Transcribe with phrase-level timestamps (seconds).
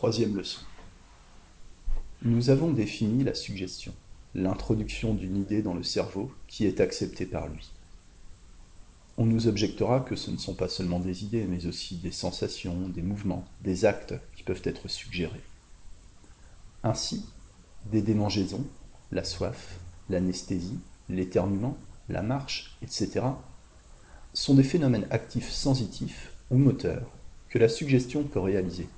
[0.00, 0.62] Troisième leçon.
[2.22, 3.92] Nous avons défini la suggestion,
[4.34, 7.70] l'introduction d'une idée dans le cerveau qui est acceptée par lui.
[9.18, 12.88] On nous objectera que ce ne sont pas seulement des idées, mais aussi des sensations,
[12.88, 15.42] des mouvements, des actes qui peuvent être suggérés.
[16.82, 17.26] Ainsi,
[17.92, 18.64] des démangeaisons,
[19.12, 20.80] la soif, l'anesthésie,
[21.10, 21.76] l'éternuement,
[22.08, 23.20] la marche, etc.,
[24.32, 27.10] sont des phénomènes actifs sensitifs ou moteurs
[27.50, 28.88] que la suggestion peut réaliser.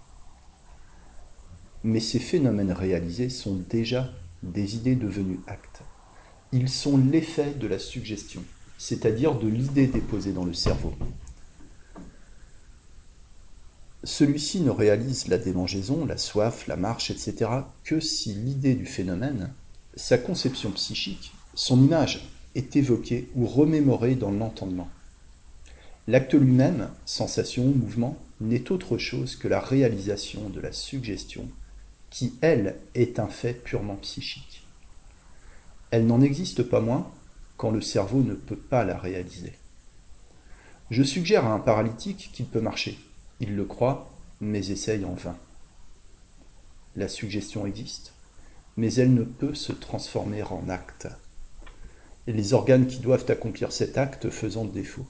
[1.84, 4.10] Mais ces phénomènes réalisés sont déjà
[4.42, 5.82] des idées devenues actes.
[6.52, 8.42] Ils sont l'effet de la suggestion,
[8.78, 10.92] c'est-à-dire de l'idée déposée dans le cerveau.
[14.04, 17.50] Celui-ci ne réalise la démangeaison, la soif, la marche, etc.
[17.84, 19.52] que si l'idée du phénomène,
[19.94, 24.88] sa conception psychique, son image est évoquée ou remémorée dans l'entendement.
[26.08, 31.48] L'acte lui-même, sensation, mouvement, n'est autre chose que la réalisation de la suggestion
[32.12, 34.62] qui, elle, est un fait purement psychique.
[35.90, 37.10] Elle n'en existe pas moins
[37.56, 39.54] quand le cerveau ne peut pas la réaliser.
[40.90, 42.98] Je suggère à un paralytique qu'il peut marcher.
[43.40, 45.38] Il le croit, mais essaye en vain.
[46.96, 48.12] La suggestion existe,
[48.76, 51.08] mais elle ne peut se transformer en acte.
[52.26, 55.06] Et les organes qui doivent accomplir cet acte faisant défaut.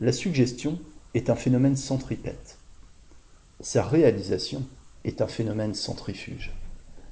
[0.00, 0.80] La suggestion
[1.14, 2.58] est un phénomène centripète.
[3.60, 4.66] Sa réalisation
[5.04, 6.52] est un phénomène centrifuge.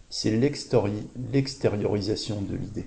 [0.09, 2.87] C'est l'extériorisation de l'idée.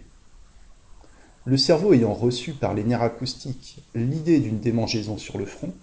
[1.45, 5.73] Le cerveau ayant reçu par les nerfs acoustiques l'idée d'une démangeaison sur le front,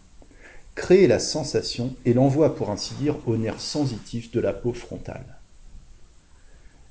[0.75, 5.39] crée la sensation et l'envoie pour ainsi dire au nerf sensitif de la peau frontale.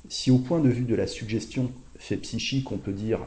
[0.07, 3.25] Si au point de vue de la suggestion fait psychique on peut dire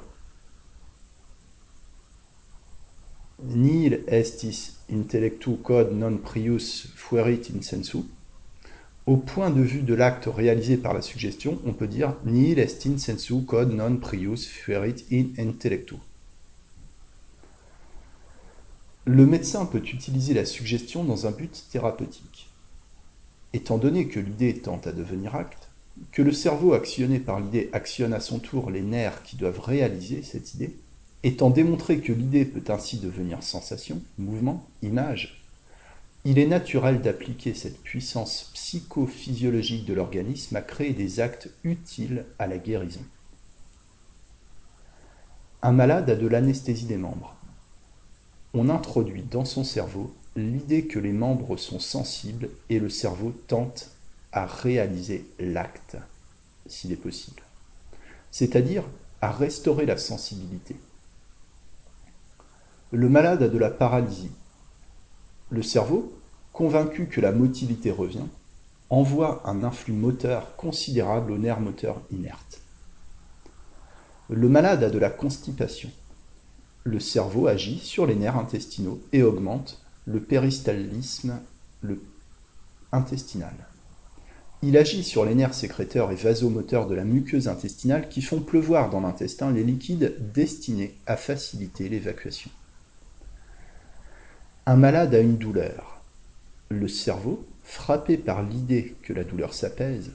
[3.43, 8.05] Nil estis intellectu cod non prius fuerit in sensu,
[9.07, 12.87] au point de vue de l'acte réalisé par la suggestion, on peut dire nihil est
[12.87, 15.97] in sensu quod non prius fuerit in intellectu.
[19.05, 22.49] Le médecin peut utiliser la suggestion dans un but thérapeutique.
[23.53, 25.69] Étant donné que l'idée tend à devenir acte,
[26.11, 30.23] que le cerveau actionné par l'idée actionne à son tour les nerfs qui doivent réaliser
[30.23, 30.75] cette idée,
[31.23, 35.44] étant démontré que l'idée peut ainsi devenir sensation, mouvement, image,
[36.25, 42.47] il est naturel d'appliquer cette puissance psychophysiologique de l'organisme à créer des actes utiles à
[42.47, 43.05] la guérison.
[45.63, 47.37] Un malade a de l'anesthésie des membres.
[48.55, 53.91] On introduit dans son cerveau l'idée que les membres sont sensibles et le cerveau tente
[54.33, 55.97] à réaliser l'acte,
[56.67, 57.43] s'il est possible,
[58.31, 58.85] c'est-à-dire
[59.21, 60.77] à restaurer la sensibilité.
[62.93, 64.31] Le malade a de la paralysie
[65.51, 66.13] le cerveau,
[66.53, 68.27] convaincu que la motilité revient,
[68.91, 72.61] envoie un influx moteur considérable aux nerfs moteurs inertes.
[74.31, 75.91] Le malade a de la constipation.
[76.85, 81.41] Le cerveau agit sur les nerfs intestinaux et augmente le péristallisme
[81.81, 82.03] le
[82.93, 83.55] intestinal.
[84.63, 88.89] Il agit sur les nerfs sécréteurs et vasomoteurs de la muqueuse intestinale qui font pleuvoir
[88.89, 92.51] dans l'intestin les liquides destinés à faciliter l'évacuation.
[94.67, 96.01] Un malade a une douleur.
[96.71, 100.13] Le cerveau, frappé par l'idée que la douleur s'apaise,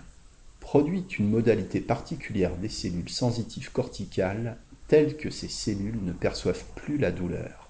[0.60, 4.58] produit une modalité particulière des cellules sensitives corticales
[4.88, 7.70] telles que ces cellules ne perçoivent plus la douleur.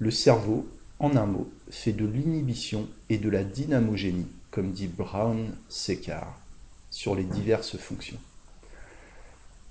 [0.00, 0.66] Le cerveau,
[0.98, 6.40] en un mot, fait de l'inhibition et de la dynamogénie, comme dit Brown-Séquard,
[6.90, 8.18] sur les diverses fonctions.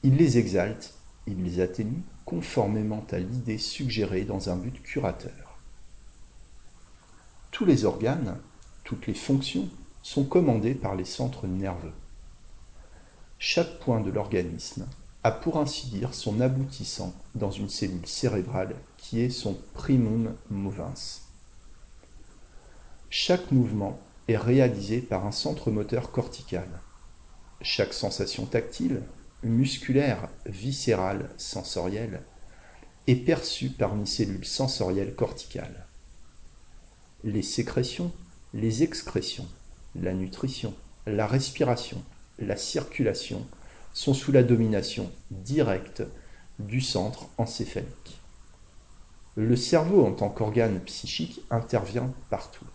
[0.04, 0.94] Il les exalte,
[1.28, 5.47] il les atténue, conformément à l'idée suggérée dans un but curateur.
[7.58, 8.38] Tous les organes,
[8.84, 9.68] toutes les fonctions
[10.04, 11.96] sont commandés par les centres nerveux.
[13.40, 14.86] Chaque point de l'organisme
[15.24, 21.24] a pour ainsi dire son aboutissant dans une cellule cérébrale qui est son primum movens.
[23.10, 26.70] Chaque mouvement est réalisé par un centre moteur cortical.
[27.64, 29.02] Chaque sensation tactile,
[29.42, 32.22] musculaire, viscérale, sensorielle
[33.08, 35.87] est perçue par une cellule sensorielle corticale
[37.28, 38.14] les sécrétions,
[38.54, 39.48] les excrétions,
[40.02, 40.74] la nutrition,
[41.06, 42.02] la respiration,
[42.40, 43.46] la circulation
[43.94, 46.04] sont sous la domination directe
[46.60, 48.22] du centre encéphalique.
[49.36, 52.66] Le cerveau en tant qu'organe psychique intervient partout.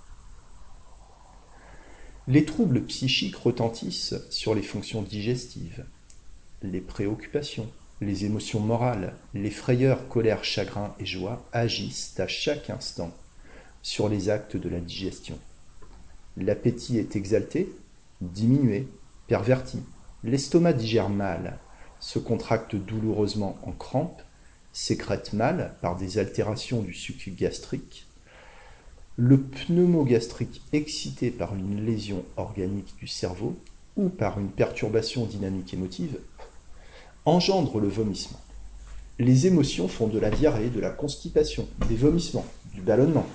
[2.28, 5.86] Les troubles psychiques retentissent sur les fonctions digestives,
[6.62, 7.68] les préoccupations,
[8.02, 13.12] les émotions morales, les frayeurs, colère, chagrin et joie agissent à chaque instant
[13.82, 15.38] sur les actes de la digestion.
[16.36, 17.68] L'appétit est exalté,
[18.20, 18.88] diminué,
[19.26, 19.80] perverti.
[20.24, 21.58] L'estomac digère mal,
[22.00, 24.22] se contracte douloureusement en crampes,
[24.72, 28.06] sécrète mal par des altérations du suc gastrique.
[29.16, 33.56] Le pneumogastrique excité par une lésion organique du cerveau
[33.96, 36.18] ou par une perturbation dynamique émotive
[37.24, 38.40] engendre le vomissement.
[39.18, 43.26] Les émotions font de la diarrhée, de la constipation, des vomissements, du ballonnement.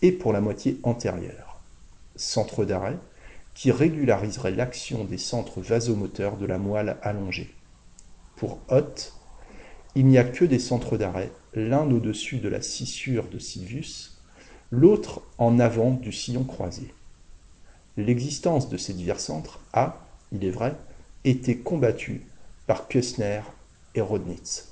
[0.00, 1.60] et pour la moitié antérieure.
[2.16, 2.96] Centres d'arrêt
[3.52, 7.54] qui régulariserait l'action des centres vasomoteurs de la moelle allongée.
[8.36, 9.12] Pour Hoth,
[9.94, 14.22] il n'y a que des centres d'arrêt l'un au-dessus de la scissure de Sylvius,
[14.70, 16.94] l'autre en avant du sillon croisé.
[17.98, 20.74] L'existence de ces divers centres a, il est vrai,
[21.26, 22.24] été combattue
[22.68, 23.42] par Kussner
[23.96, 24.68] et Rodnitz.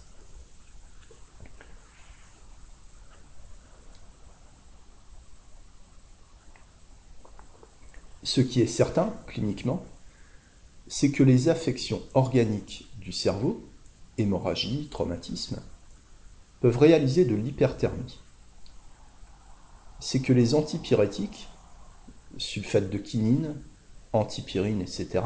[8.22, 9.84] Ce qui est certain, cliniquement,
[10.86, 13.68] c'est que les affections organiques du cerveau,
[14.16, 15.60] hémorragie, traumatisme,
[16.60, 18.20] peuvent réaliser de l'hyperthermie.
[19.98, 21.48] C'est que les antipyrétiques,
[22.38, 23.60] sulfate de quinine,
[24.12, 25.22] antipyrine, etc.,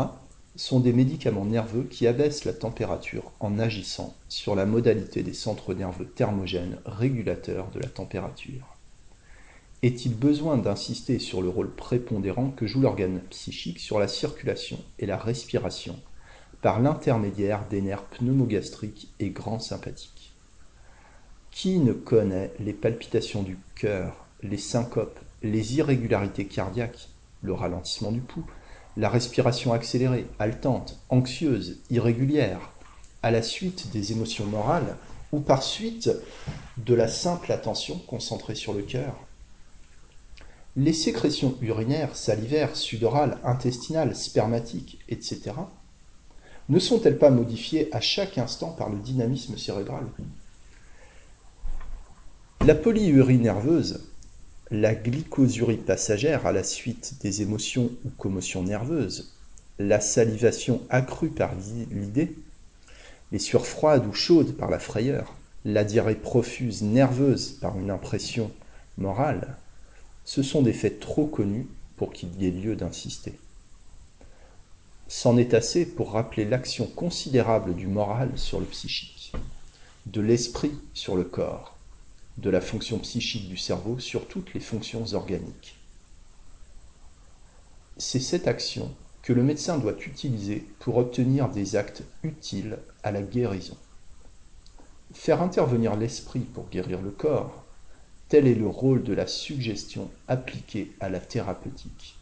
[0.59, 5.73] sont des médicaments nerveux qui abaissent la température en agissant sur la modalité des centres
[5.73, 8.77] nerveux thermogènes régulateurs de la température.
[9.83, 15.07] Est-il besoin d'insister sur le rôle prépondérant que joue l'organe psychique sur la circulation et
[15.07, 15.97] la respiration
[16.61, 20.33] par l'intermédiaire des nerfs pneumogastriques et grands sympathiques?
[21.53, 27.11] Qui ne connaît les palpitations du cœur, les syncopes, les irrégularités cardiaques,
[27.43, 28.45] le ralentissement du pouls,
[28.99, 32.73] la respiration accélérée, haletante, anxieuse, irrégulière,
[33.23, 34.97] à la suite des émotions morales
[35.31, 36.11] ou par suite
[36.79, 39.15] de la simple attention concentrée sur le cœur
[40.77, 45.53] Les sécrétions urinaires, salivaires, sudorales, intestinales, spermatiques, etc.
[46.69, 50.07] ne sont-elles pas modifiées à chaque instant par le dynamisme cérébral?
[52.67, 54.08] La polyurie nerveuse,
[54.71, 59.33] la glycosurie passagère à la suite des émotions ou commotions nerveuses,
[59.79, 61.55] la salivation accrue par
[61.91, 62.37] l'idée,
[63.33, 65.35] les sueurs froides ou chaudes par la frayeur,
[65.65, 68.51] la diarrhée profuse nerveuse par une impression
[68.99, 69.57] morale,
[70.25, 73.33] ce sont des faits trop connus pour qu'il y ait lieu d'insister.
[75.09, 79.33] C'en est assez pour rappeler l'action considérable du moral sur le psychique,
[80.05, 81.78] de l'esprit sur le corps,
[82.39, 85.77] de la fonction psychique du cerveau sur toutes les fonctions organiques.
[87.97, 93.23] C'est cette action que le médecin doit utiliser pour obtenir des actes utiles à la
[93.23, 93.77] guérison.
[95.13, 97.65] Faire intervenir l'esprit pour guérir le corps,
[98.29, 102.19] tel est le rôle de la suggestion appliquée à la thérapeutique.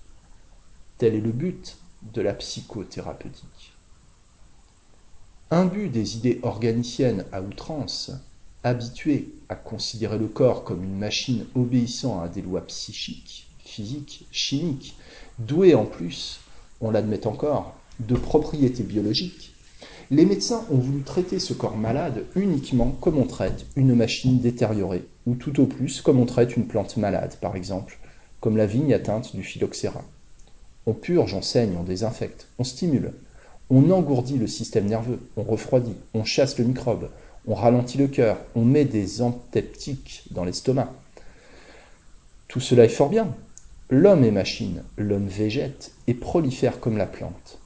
[0.97, 1.77] Tel est le but
[2.15, 3.75] de la psychothérapeutique.
[5.51, 8.13] but des idées organiciennes à outrance
[8.67, 14.97] habitué à considérer le corps comme une machine obéissant à des lois psychiques, physiques, chimiques,
[15.39, 16.41] doué en plus,
[16.81, 19.53] on l'admet encore, de propriétés biologiques,
[20.13, 25.05] Les médecins ont voulu traiter ce corps malade uniquement comme on traite une machine détériorée,
[25.27, 27.99] ou tout au plus comme on traite une plante malade, par exemple,
[28.41, 30.05] comme la vigne atteinte du phylloxéra.
[30.87, 33.15] On purge, on saigne, on désinfecte, on stimule,
[33.69, 37.09] on engourdit le système nerveux, on refroidit, on chasse le microbe,
[37.47, 40.93] on ralentit le cœur, on met des anteptiques dans l'estomac.
[42.49, 43.35] Tout cela est fort bien.
[43.89, 47.61] L'homme est machine, l'homme végète et prolifère comme la plante.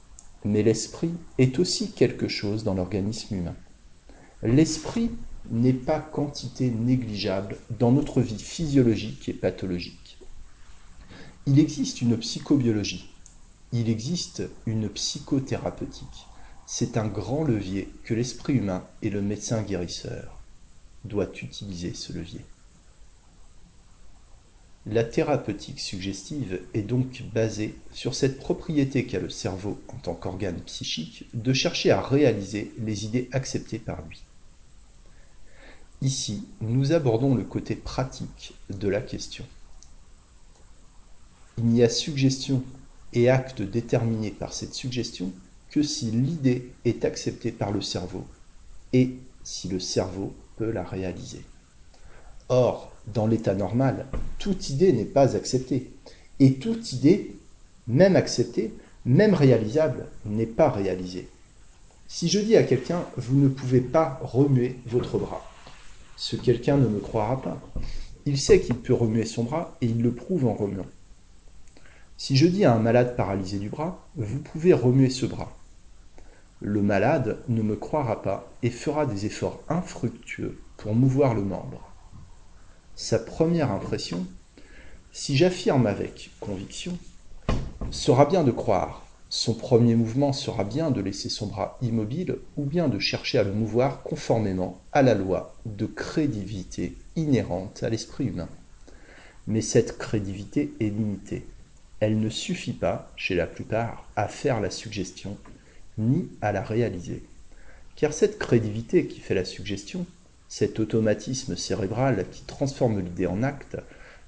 [0.45, 3.55] Mais l'esprit est aussi quelque chose dans l'organisme humain.
[4.43, 5.11] L'esprit
[5.49, 10.19] n'est pas quantité négligeable dans notre vie physiologique et pathologique.
[11.47, 13.09] Il existe une psychobiologie,
[13.71, 16.27] il existe une psychothérapeutique.
[16.73, 20.39] C'est un grand levier que l'esprit humain et le médecin guérisseur
[21.03, 22.45] doivent utiliser ce levier.
[24.85, 30.61] La thérapeutique suggestive est donc basée sur cette propriété qu'a le cerveau en tant qu'organe
[30.61, 34.23] psychique de chercher à réaliser les idées acceptées par lui.
[36.01, 39.45] Ici, nous abordons le côté pratique de la question.
[41.57, 42.63] Il n'y a suggestion
[43.11, 45.33] et acte déterminé par cette suggestion
[45.71, 48.25] que si l'idée est acceptée par le cerveau
[48.93, 51.41] et si le cerveau peut la réaliser.
[52.49, 54.05] Or, dans l'état normal,
[54.37, 55.89] toute idée n'est pas acceptée.
[56.39, 57.35] Et toute idée,
[57.87, 58.73] même acceptée,
[59.05, 61.29] même réalisable, n'est pas réalisée.
[62.07, 65.49] Si je dis à quelqu'un, vous ne pouvez pas remuer votre bras,
[66.17, 67.57] ce quelqu'un ne me croira pas.
[68.25, 70.85] Il sait qu'il peut remuer son bras et il le prouve en remuant.
[72.17, 75.55] Si je dis à un malade paralysé du bras, vous pouvez remuer ce bras.
[76.61, 81.91] Le malade ne me croira pas et fera des efforts infructueux pour mouvoir le membre
[83.01, 84.27] sa première impression,
[85.11, 86.97] si j'affirme avec conviction,
[87.89, 89.05] sera bien de croire.
[89.27, 93.43] Son premier mouvement sera bien de laisser son bras immobile ou bien de chercher à
[93.43, 98.49] le mouvoir conformément à la loi de crédibilité inhérente à l'esprit humain.
[99.47, 101.47] Mais cette crédibilité est limitée.
[102.01, 105.37] Elle ne suffit pas, chez la plupart, à faire la suggestion,
[105.97, 107.23] ni à la réaliser.
[107.95, 110.05] Car cette crédibilité qui fait la suggestion
[110.51, 113.77] cet automatisme cérébral qui transforme l'idée en acte,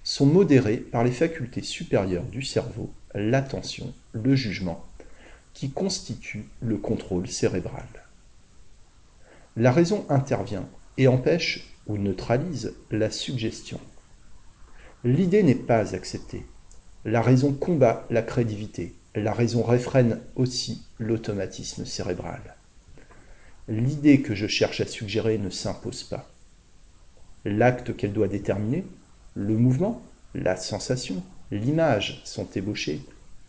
[0.06, 4.86] sont modérés par les facultés supérieures du cerveau, l'attention, le jugement,
[5.54, 7.86] qui constituent le contrôle cérébral.
[9.58, 10.66] La raison intervient
[10.98, 13.82] et empêche ou neutralise la suggestion.
[15.04, 16.46] L'idée n'est pas acceptée.
[17.04, 18.96] La raison combat la crédibilité.
[19.14, 22.56] La raison réfrène aussi l'automatisme cérébral
[23.68, 26.30] l'idée que je cherche à suggérer ne s'impose pas.
[27.46, 28.86] L'acte qu'elle doit déterminer,
[29.36, 30.02] le mouvement,
[30.36, 33.02] la sensation, l'image sont ébauchés,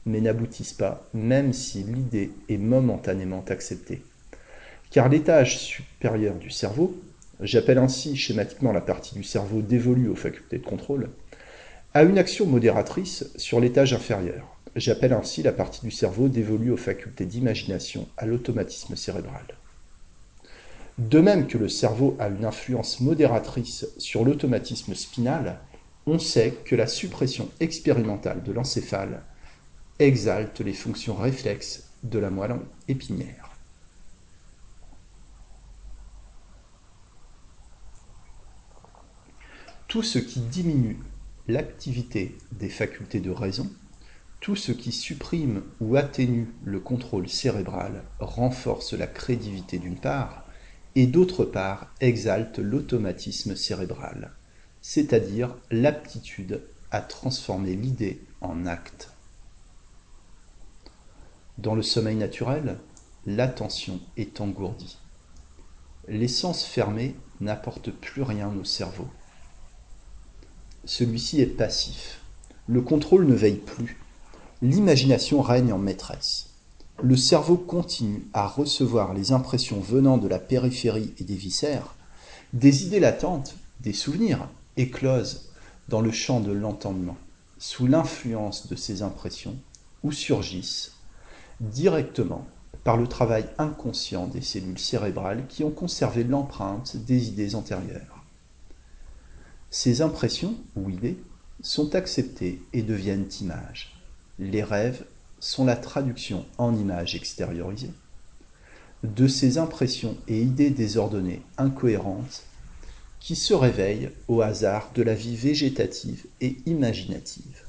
[0.07, 4.03] mais n'aboutissent pas, même si l'idée est momentanément acceptée.
[4.91, 7.01] Car l'étage supérieur du cerveau,
[7.41, 11.11] j'appelle ainsi schématiquement la partie du cerveau dévolue aux facultés de contrôle,
[11.95, 14.54] a une action modératrice sur l'étage inférieur.
[14.77, 19.47] J'appelle ainsi la partie du cerveau dévolue aux facultés d'imagination, à l'automatisme cérébral.
[20.99, 25.61] De même que le cerveau a une influence modératrice sur l'automatisme spinal,
[26.07, 29.23] on sait que la suppression expérimentale de l'encéphale
[30.01, 33.51] exalte les fonctions réflexes de la moelle épinière.
[39.87, 40.99] Tout ce qui diminue
[41.47, 43.71] l'activité des facultés de raison,
[44.45, 50.45] tout ce qui supprime ou atténue le contrôle cérébral renforce la crédibilité d'une part
[50.97, 54.33] et d'autre part exalte l'automatisme cérébral,
[54.83, 56.61] c'est-à-dire l'aptitude
[56.91, 59.15] à transformer l'idée en acte.
[61.57, 62.77] Dans le sommeil naturel,
[63.25, 64.99] l'attention est engourdie.
[66.07, 69.09] Les sens fermés n'apportent plus rien au cerveau.
[70.85, 72.21] Celui-ci est passif.
[72.67, 74.04] Le contrôle ne veille plus.
[74.65, 76.47] L'imagination règne en maîtresse
[77.03, 81.95] le cerveau continue à recevoir les impressions venant de la périphérie et des viscères,
[82.55, 85.51] des idées latentes, des souvenirs, éclosent
[85.91, 87.19] dans le champ de l'entendement,
[87.59, 89.55] sous l'influence de ces impressions,
[90.03, 90.93] ou surgissent
[91.61, 92.47] directement
[92.85, 98.25] par le travail inconscient des cellules cérébrales qui ont conservé l'empreinte des idées antérieures.
[99.69, 101.23] Ces impressions ou idées
[101.61, 103.95] sont acceptées et deviennent images.
[104.39, 105.05] Les rêves
[105.41, 107.93] sont la traduction en images extériorisées
[109.05, 112.45] de ces impressions et idées désordonnées, incohérentes,
[113.21, 117.65] qui se réveillent au hasard de la vie végétative et imaginative.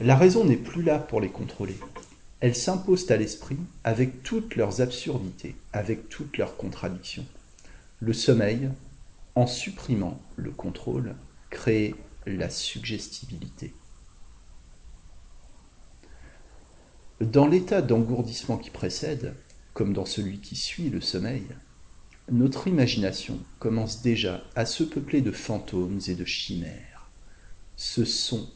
[0.00, 1.76] La raison n'est plus là pour les contrôler.
[2.40, 7.26] elles s'imposent à l'esprit avec toutes leurs absurdités, avec toutes leurs contradictions.
[8.00, 8.70] Le sommeil,
[9.34, 11.14] en supprimant le contrôle,
[11.50, 11.94] crée
[12.26, 13.74] la suggestibilité.
[17.20, 19.34] Dans l'état d'engourdissement qui précède,
[19.74, 21.44] comme dans celui qui suit le sommeil,
[22.32, 27.10] notre imagination commence déjà à se peupler de fantômes et de chimères.
[27.76, 28.48] Ce sont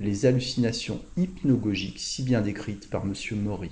[0.00, 3.14] les hallucinations hypnogogiques si bien décrites par M.
[3.42, 3.70] Maury.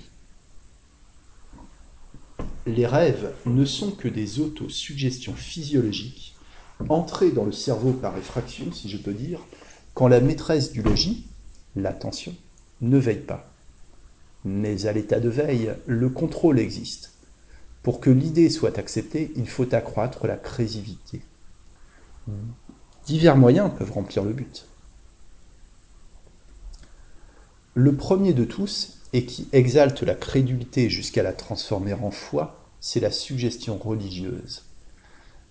[2.65, 6.35] Les rêves ne sont que des autosuggestions physiologiques
[6.87, 9.41] entrées dans le cerveau par effraction, si je peux dire,
[9.93, 11.27] quand la maîtresse du logis,
[11.75, 12.35] l'attention,
[12.81, 13.48] ne veille pas.
[14.45, 17.13] Mais à l'état de veille, le contrôle existe.
[17.83, 21.21] Pour que l'idée soit acceptée, il faut accroître la crésivité.
[23.05, 24.67] Divers moyens peuvent remplir le but.
[27.73, 32.99] Le premier de tous, et qui exalte la crédulité jusqu'à la transformer en foi, c'est
[32.99, 34.63] la suggestion religieuse,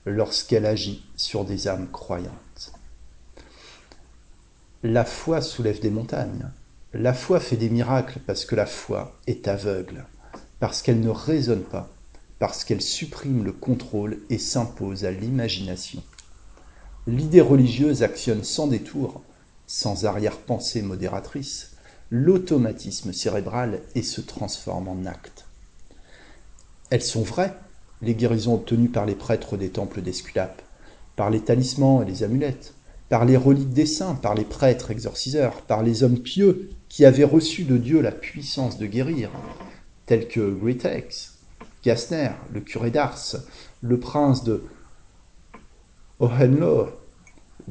[0.07, 2.73] lorsqu'elle agit sur des âmes croyantes.
[4.83, 6.49] La foi soulève des montagnes.
[6.95, 10.07] La foi fait des miracles parce que la foi est aveugle,
[10.59, 11.91] parce qu'elle ne raisonne pas,
[12.39, 16.03] parce qu'elle supprime le contrôle et s'impose à l'imagination.
[17.07, 19.21] L'idée religieuse actionne sans détour,
[19.67, 21.73] sans arrière-pensée modératrice,
[22.11, 25.45] l'automatisme cérébral et se transforme en acte.
[26.89, 27.55] Elles sont vraies,
[28.01, 30.63] les guérisons obtenues par les prêtres des temples d'Esculape,
[31.17, 32.73] par les talismans et les amulettes,
[33.09, 37.25] par les reliques des saints, par les prêtres exorciseurs, par les hommes pieux qui avaient
[37.25, 39.31] reçu de Dieu la puissance de guérir,
[40.07, 41.39] tels que Greatex,
[41.85, 43.37] Gassner, le curé d'Ars,
[43.81, 44.65] le prince de
[46.19, 46.93] Hohenlohe,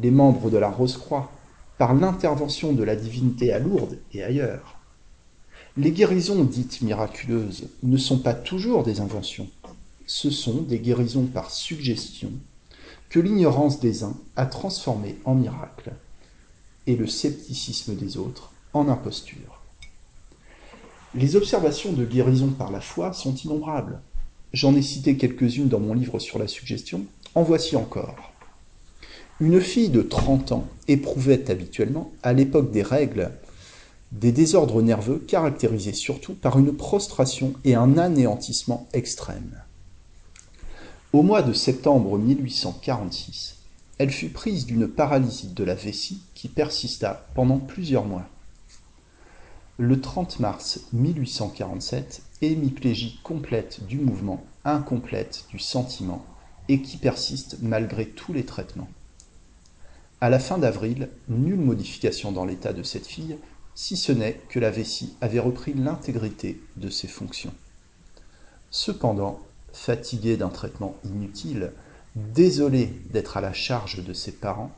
[0.01, 1.31] les membres de la Rose-Croix,
[1.77, 4.79] par l'intervention de la divinité à Lourdes et ailleurs.
[5.75, 9.47] Les guérisons dites miraculeuses ne sont pas toujours des inventions,
[10.07, 12.31] ce sont des guérisons par suggestion
[13.09, 15.93] que l'ignorance des uns a transformées en miracles
[16.87, 19.61] et le scepticisme des autres en imposture.
[21.15, 24.01] Les observations de guérison par la foi sont innombrables.
[24.53, 28.33] J'en ai cité quelques-unes dans mon livre sur la suggestion, en voici encore.
[29.39, 33.31] Une fille de 30 ans éprouvait habituellement, à l'époque des règles,
[34.11, 39.61] des désordres nerveux caractérisés surtout par une prostration et un anéantissement extrême.
[41.17, 43.55] Au mois de septembre 1846,
[43.97, 48.27] elle fut prise d'une paralysie de la vessie qui persista pendant plusieurs mois.
[49.79, 56.23] Le 30 mars 1847, hémiplégie complète du mouvement, incomplète du sentiment,
[56.69, 58.89] et qui persiste malgré tous les traitements.
[60.21, 63.39] À la fin d'avril, nulle modification dans l'état de cette fille,
[63.73, 67.55] si ce n'est que la vessie avait repris l'intégrité de ses fonctions.
[68.69, 69.39] Cependant,
[69.77, 71.71] fatiguée d'un traitement inutile,
[72.15, 74.71] désolée d'être à la charge de ses parents,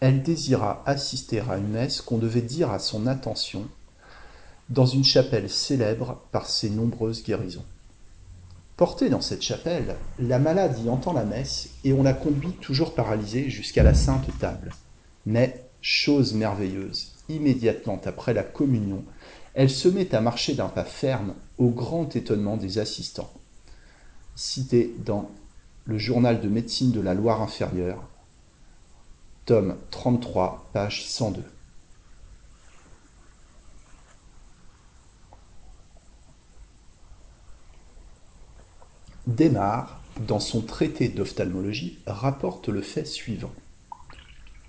[0.00, 3.66] elle désira assister à une messe qu'on devait dire à son attention
[4.68, 7.64] dans une chapelle célèbre par ses nombreuses guérisons.
[8.76, 12.94] Portée dans cette chapelle, la malade y entend la messe et on la conduit toujours
[12.94, 14.72] paralysée jusqu'à la sainte table.
[15.26, 19.04] Mais, chose merveilleuse, immédiatement après la communion,
[19.54, 23.32] elle se met à marcher d'un pas ferme au grand étonnement des assistants.
[24.40, 25.32] Cité dans
[25.84, 28.04] le journal de médecine de la Loire inférieure,
[29.46, 31.42] tome 33, page 102.
[39.26, 43.50] Desmar, dans son traité d'ophtalmologie, rapporte le fait suivant.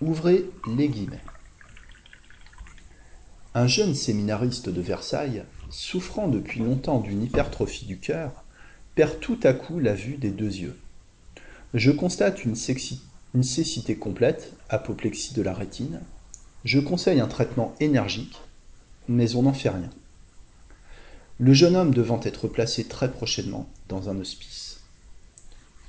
[0.01, 1.21] Ouvrez les guillemets.
[3.53, 8.45] Un jeune séminariste de Versailles, souffrant depuis longtemps d'une hypertrophie du cœur,
[8.95, 10.78] perd tout à coup la vue des deux yeux.
[11.73, 16.02] Je constate une, cécité complète, apoplexie de la rétine.
[16.65, 18.38] Je conseille un traitement énergique,
[19.08, 19.89] mais on n'en fait rien
[21.41, 24.82] le jeune homme devant être placé très prochainement dans un hospice.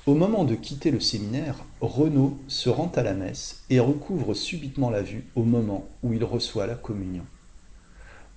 [0.06, 4.90] Au moment de quitter le séminaire, Renaud se rend à la messe et recouvre subitement
[4.90, 7.24] la vue au moment où il reçoit la communion.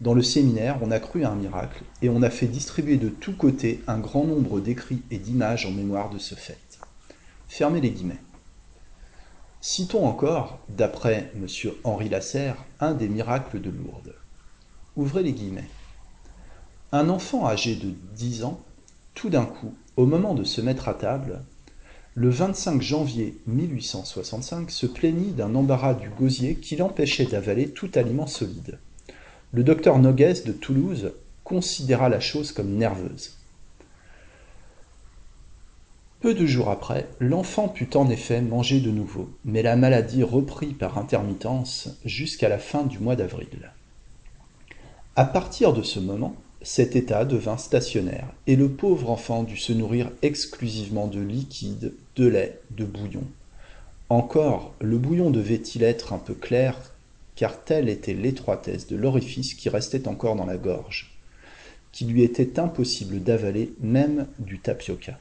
[0.03, 3.07] Dans le séminaire, on a cru à un miracle et on a fait distribuer de
[3.07, 6.57] tous côtés un grand nombre d'écrits et d'images en mémoire de ce fait.
[7.47, 8.19] Fermez les guillemets.
[9.61, 11.47] Citons encore, d'après M.
[11.85, 14.13] Henri Lasserre, un des miracles de Lourdes.
[14.97, 15.69] Ouvrez les guillemets.
[16.91, 18.59] Un enfant âgé de 10 ans,
[19.13, 21.45] tout d'un coup, au moment de se mettre à table,
[22.13, 28.27] le 25 janvier 1865 se plaignit d'un embarras du gosier qui l'empêchait d'avaler tout aliment
[28.27, 28.79] solide.
[29.53, 31.11] Le docteur Noguès de Toulouse
[31.43, 33.37] considéra la chose comme nerveuse.
[36.21, 40.73] Peu de jours après, l'enfant put en effet manger de nouveau, mais la maladie reprit
[40.73, 43.71] par intermittence jusqu'à la fin du mois d'avril.
[45.15, 49.73] À partir de ce moment, cet état devint stationnaire, et le pauvre enfant dut se
[49.73, 53.25] nourrir exclusivement de liquide, de lait, de bouillon.
[54.09, 56.92] Encore, le bouillon devait-il être un peu clair,
[57.35, 61.17] car telle était l'étroitesse de l'orifice qui restait encore dans la gorge,
[61.91, 65.19] qu'il lui était impossible d'avaler même du tapioca.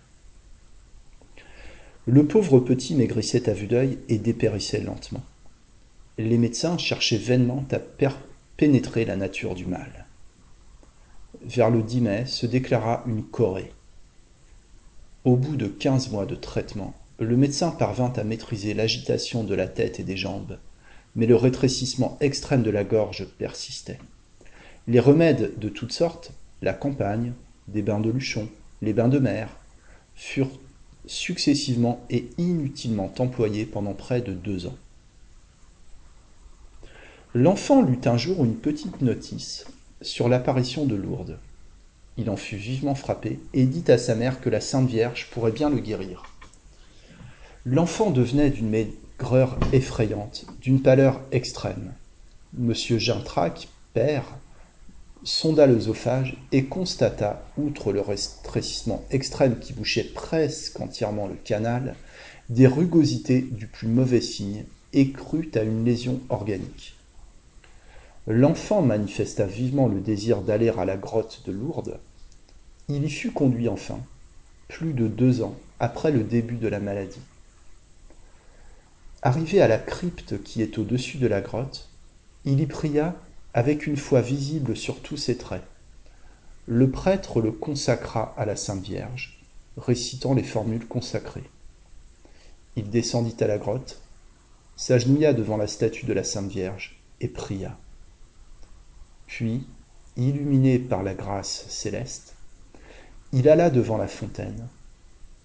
[2.07, 5.23] Le pauvre petit maigrissait à vue d'œil et dépérissait lentement.
[6.19, 7.79] Les médecins cherchaient vainement à
[8.57, 10.07] pénétrer la nature du mal.
[11.43, 13.73] Vers le 10 mai se déclara une corée.
[15.25, 19.69] Au bout de quinze mois de traitement, le médecin parvint à maîtriser l'agitation de la
[19.69, 20.59] tête et des jambes,
[21.17, 23.99] mais le rétrécissement extrême de la gorge persistait.
[24.89, 27.33] Les remèdes de toutes sortes, la campagne,
[27.69, 28.49] des bains de luchon,
[28.81, 29.49] les bains de mer,
[30.15, 30.59] furent
[31.07, 34.77] successivement et inutilement employé pendant près de deux ans.
[37.35, 39.67] L'enfant lut un jour une petite notice
[40.03, 41.39] sur l'apparition de Lourdes.
[42.19, 45.53] Il en fut vivement frappé et dit à sa mère que la Sainte Vierge pourrait
[45.53, 46.25] bien le guérir.
[47.65, 48.69] L'enfant devenait d'une
[49.73, 51.95] effrayante, d'une pâleur extrême.
[52.55, 54.25] Monsieur Gintrac, père,
[55.25, 61.95] sonda l'œsophage et constata, outre le rétrécissement extrême qui bouchait presque entièrement le canal,
[62.49, 66.95] des rugosités du plus mauvais signe et crut à une lésion organique.
[68.27, 71.99] L'enfant manifesta vivement le désir d'aller à la grotte de Lourdes.
[72.89, 73.99] Il y fut conduit enfin,
[74.69, 77.21] plus de deux ans après le début de la maladie.
[79.25, 81.89] Arrivé à la crypte qui est au-dessus de la grotte,
[82.45, 83.15] il y pria
[83.55, 85.63] avec une foi visible sur tous ses traits.
[86.67, 89.41] Le prêtre le consacra à la Sainte Vierge,
[89.77, 91.49] récitant les formules consacrées.
[92.75, 94.03] Il descendit à la grotte,
[94.75, 97.79] s'agenouilla devant la statue de la Sainte Vierge et pria.
[99.29, 99.69] Puis,
[100.17, 102.35] illuminé par la grâce céleste,
[103.33, 104.67] il alla devant la fontaine,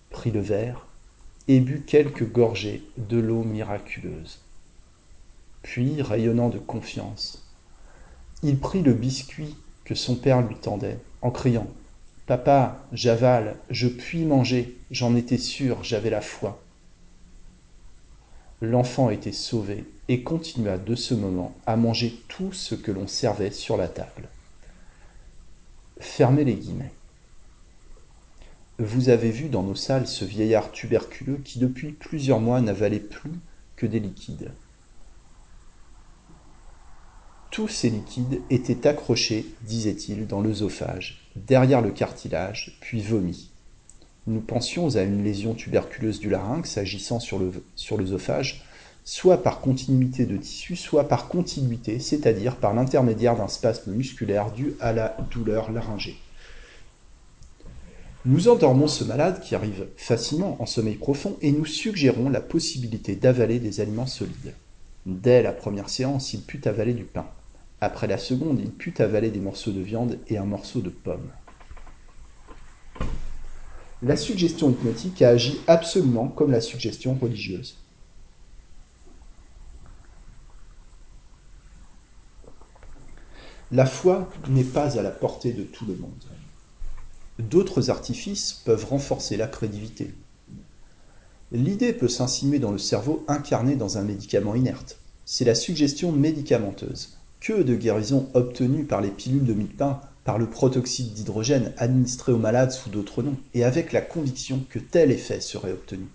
[0.09, 0.86] prit le verre
[1.47, 4.39] et but quelques gorgées de l'eau miraculeuse.
[5.61, 7.43] Puis, rayonnant de confiance,
[8.43, 9.55] il prit le biscuit
[9.85, 11.67] que son père lui tendait, en criant
[12.27, 16.61] Papa, j'avale, je puis manger, j'en étais sûr, j'avais la foi.
[18.61, 23.51] L'enfant était sauvé et continua de ce moment à manger tout ce que l'on servait
[23.51, 24.27] sur la table.
[25.99, 26.91] Fermez les guillemets.
[28.79, 33.33] Vous avez vu dans nos salles ce vieillard tuberculeux qui depuis plusieurs mois n'avalait plus
[33.75, 34.51] que des liquides.
[37.49, 43.49] Tous ces liquides étaient accrochés, disait-il, dans l'œsophage, derrière le cartilage, puis vomis.
[44.27, 48.63] Nous pensions à une lésion tuberculeuse du larynx agissant sur l'œsophage,
[49.03, 54.73] soit par continuité de tissu, soit par continuité, c'est-à-dire par l'intermédiaire d'un spasme musculaire dû
[54.79, 56.17] à la douleur laryngée.
[58.27, 63.15] Nous endormons ce malade qui arrive facilement en sommeil profond et nous suggérons la possibilité
[63.15, 64.53] d'avaler des aliments solides.
[65.05, 67.25] Dès la première séance, il put avaler du pain.
[67.79, 71.31] Après la seconde, il put avaler des morceaux de viande et un morceau de pomme.
[74.01, 77.77] La suggestion hypnotique a agi absolument comme la suggestion religieuse.
[83.71, 86.25] La foi n'est pas à la portée de tout le monde.
[87.39, 90.13] D'autres artifices peuvent renforcer la crédibilité.
[91.51, 94.97] L'idée peut s'insinuer dans le cerveau incarné dans un médicament inerte.
[95.23, 97.17] C'est la suggestion médicamenteuse.
[97.39, 102.31] Que de guérisons obtenues par les pilules de mie pain, par le protoxyde d'hydrogène administré
[102.31, 106.07] aux malades sous d'autres noms, et avec la conviction que tel effet serait obtenu.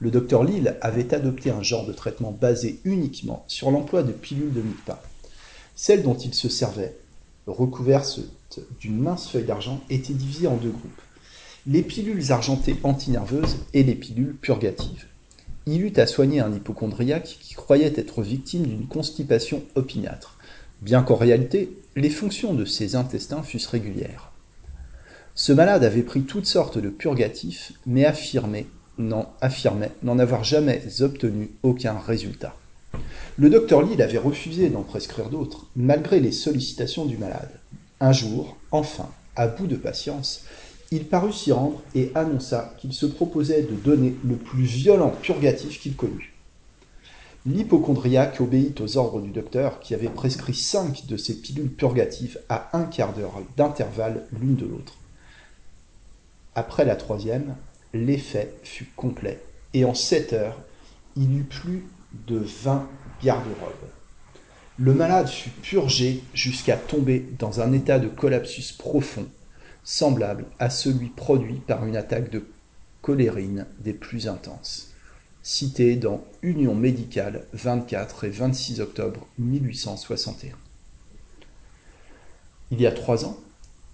[0.00, 4.52] Le docteur Lille avait adopté un genre de traitement basé uniquement sur l'emploi de pilules
[4.52, 4.98] de mie pain.
[5.76, 6.96] Celles dont il se servait,
[7.46, 8.20] recouvertes
[8.80, 11.02] d'une mince feuille d'argent, étaient divisées en deux groupes.
[11.66, 15.06] Les pilules argentées antinerveuses et les pilules purgatives.
[15.66, 20.38] Il eut à soigner un hypochondriaque qui croyait être victime d'une constipation opiniâtre
[20.82, 24.32] bien qu'en réalité, les fonctions de ses intestins fussent régulières.
[25.34, 28.66] Ce malade avait pris toutes sortes de purgatifs, mais affirmait
[28.98, 32.54] n'en avoir jamais obtenu aucun résultat.
[33.38, 37.61] Le docteur Lille avait refusé d'en prescrire d'autres, malgré les sollicitations du malade.
[38.02, 40.42] Un jour, enfin, à bout de patience,
[40.90, 45.80] il parut s'y rendre et annonça qu'il se proposait de donner le plus violent purgatif
[45.80, 46.34] qu'il connût.
[47.46, 52.76] L'hypochondriaque obéit aux ordres du docteur qui avait prescrit cinq de ces pilules purgatives à
[52.76, 54.96] un quart d'heure d'intervalle l'une de l'autre.
[56.56, 57.54] Après la troisième,
[57.94, 59.40] l'effet fut complet
[59.74, 60.58] et en sept heures,
[61.14, 61.86] il eut plus
[62.26, 62.88] de vingt
[63.22, 63.91] garde-robes.
[64.78, 69.28] Le malade fut purgé jusqu'à tomber dans un état de collapsus profond,
[69.84, 72.46] semblable à celui produit par une attaque de
[73.02, 74.92] cholérine des plus intenses.
[75.42, 80.54] Cité dans Union médicale 24 et 26 octobre 1861.
[82.70, 83.38] Il y a trois ans,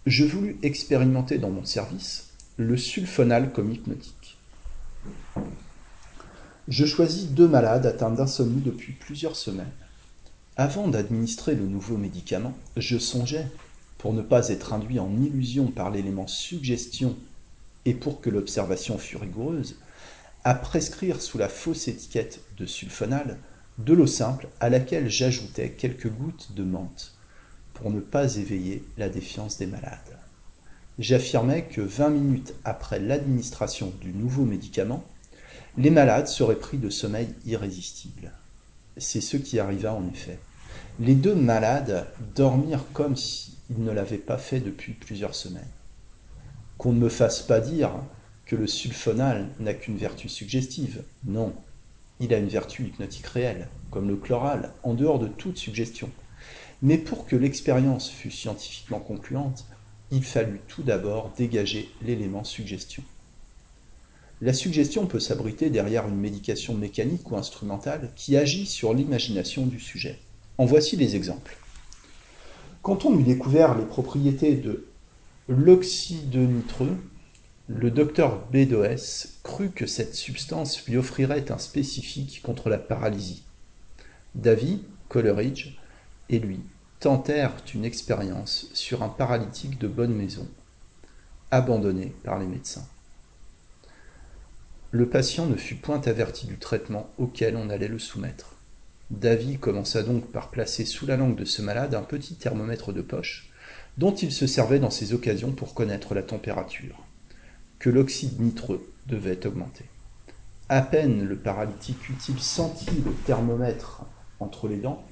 [0.06, 4.38] je voulus expérimenter dans mon service le sulfonal comme hypnotique.
[6.68, 9.72] Je choisis deux malades atteints d'insomnie depuis plusieurs semaines.
[10.60, 13.46] Avant d'administrer le nouveau médicament, je songeais,
[13.96, 17.16] pour ne pas être induit en illusion par l'élément suggestion
[17.84, 19.76] et pour que l'observation fût rigoureuse,
[20.42, 23.38] à prescrire sous la fausse étiquette de sulfonal
[23.78, 27.14] de l'eau simple à laquelle j'ajoutais quelques gouttes de menthe
[27.72, 30.18] pour ne pas éveiller la défiance des malades.
[30.98, 35.04] J'affirmais que 20 minutes après l'administration du nouveau médicament,
[35.76, 38.32] les malades seraient pris de sommeil irrésistible.
[38.96, 40.40] C'est ce qui arriva en effet.
[41.00, 45.70] Les deux malades dormirent comme s'ils ne l'avaient pas fait depuis plusieurs semaines.
[46.76, 47.92] Qu'on ne me fasse pas dire
[48.46, 51.04] que le sulfonal n'a qu'une vertu suggestive.
[51.24, 51.54] Non,
[52.18, 56.10] il a une vertu hypnotique réelle, comme le chloral, en dehors de toute suggestion.
[56.82, 59.66] Mais pour que l'expérience fût scientifiquement concluante,
[60.10, 63.04] il fallut tout d'abord dégager l'élément suggestion.
[64.40, 69.78] La suggestion peut s'abriter derrière une médication mécanique ou instrumentale qui agit sur l'imagination du
[69.78, 70.18] sujet.
[70.58, 71.56] En voici les exemples.
[72.82, 74.88] Quand on eut découvert les propriétés de
[75.48, 76.96] l'oxyde nitreux,
[77.68, 83.44] le docteur Bedoes crut que cette substance lui offrirait un spécifique contre la paralysie.
[84.34, 85.78] Davy, Coleridge
[86.28, 86.60] et lui
[86.98, 90.48] tentèrent une expérience sur un paralytique de bonne maison,
[91.52, 92.86] abandonné par les médecins.
[94.90, 98.57] Le patient ne fut point averti du traitement auquel on allait le soumettre.
[99.10, 103.00] Davy commença donc par placer sous la langue de ce malade un petit thermomètre de
[103.00, 103.50] poche,
[103.96, 107.04] dont il se servait dans ces occasions pour connaître la température,
[107.78, 109.86] que l'oxyde nitreux devait augmenter.
[110.68, 114.04] À peine le paralytique eut-il senti le thermomètre
[114.40, 115.02] entre les dents,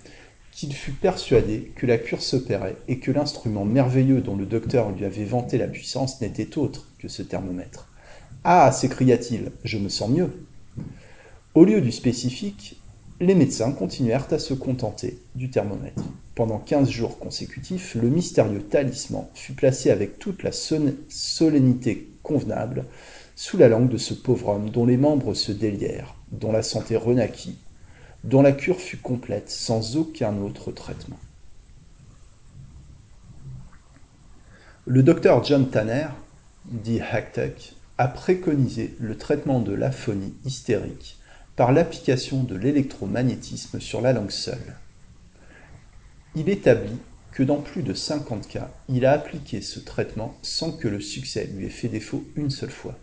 [0.52, 5.04] qu'il fut persuadé que la cure s'opérait et que l'instrument merveilleux dont le docteur lui
[5.06, 7.88] avait vanté la puissance n'était autre que ce thermomètre.
[8.44, 10.46] Ah s'écria-t-il, je me sens mieux.
[11.54, 12.80] Au lieu du spécifique,
[13.20, 16.02] les médecins continuèrent à se contenter du thermomètre.
[16.34, 22.84] Pendant quinze jours consécutifs, le mystérieux talisman fut placé avec toute la solennité convenable
[23.34, 26.96] sous la langue de ce pauvre homme dont les membres se délièrent, dont la santé
[26.96, 27.56] renaquit,
[28.24, 31.18] dont la cure fut complète sans aucun autre traitement.
[34.84, 36.08] Le docteur John Tanner,
[36.66, 41.18] dit Hacktuck, a préconisé le traitement de l'aphonie hystérique
[41.56, 44.76] par l'application de l'électromagnétisme sur la langue seule.
[46.34, 46.98] Il établit
[47.32, 51.48] que dans plus de 50 cas, il a appliqué ce traitement sans que le succès
[51.54, 52.94] lui ait fait défaut une seule fois.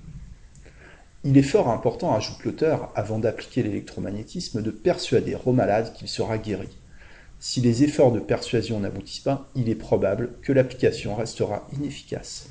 [1.23, 6.37] Il est fort important, ajoute l'auteur, avant d'appliquer l'électromagnétisme, de persuader au malade qu'il sera
[6.37, 6.69] guéri.
[7.39, 12.49] Si les efforts de persuasion n'aboutissent pas, il est probable que l'application restera inefficace.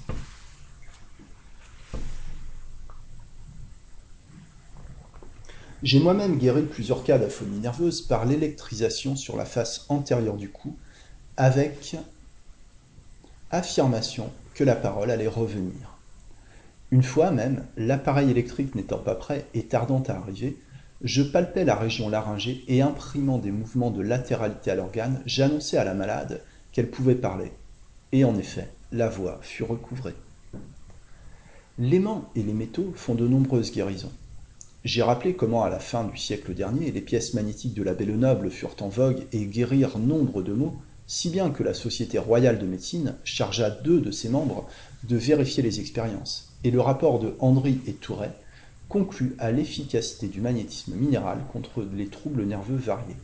[5.82, 10.76] J'ai moi-même guéri plusieurs cas d'aphonie nerveuse par l'électrisation sur la face antérieure du cou
[11.36, 11.96] avec
[13.50, 15.98] affirmation que la parole allait revenir.
[16.92, 20.56] Une fois même, l'appareil électrique n'étant pas prêt et tardant à arriver,
[21.02, 25.84] je palpais la région laryngée et imprimant des mouvements de latéralité à l'organe, j'annonçais à
[25.84, 27.50] la malade qu'elle pouvait parler.
[28.12, 30.14] Et en effet, la voix fut recouvrée.
[31.78, 34.12] L'aimant et les métaux font de nombreuses guérisons.
[34.84, 38.50] J'ai rappelé comment, à la fin du siècle dernier, les pièces magnétiques de l'abbé Lenoble
[38.50, 40.74] furent en vogue et guérirent nombre de maux,
[41.06, 44.66] si bien que la Société royale de médecine chargea deux de ses membres
[45.04, 48.32] de vérifier les expériences, et le rapport de Andry et Touret
[48.88, 53.16] conclut à l'efficacité du magnétisme minéral contre les troubles nerveux variés.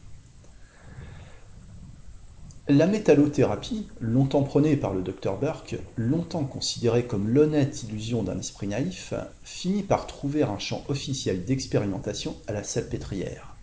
[2.70, 8.66] La métallothérapie, longtemps prônée par le docteur Burke, longtemps considérée comme l'honnête illusion d'un esprit
[8.66, 13.57] naïf, finit par trouver un champ officiel d'expérimentation à la salpêtrière.